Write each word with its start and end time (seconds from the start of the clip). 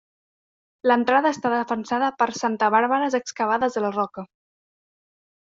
L'entrada 0.91 1.31
està 1.35 1.51
defensada 1.55 2.09
per 2.23 2.29
santabàrbares 2.39 3.19
excavades 3.21 3.81
a 3.83 3.85
la 3.89 3.93
roca. 3.99 4.29